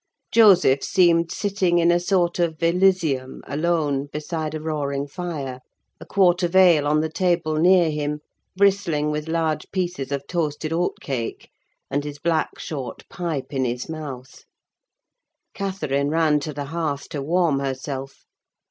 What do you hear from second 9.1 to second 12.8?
with large pieces of toasted oat cake; and his black,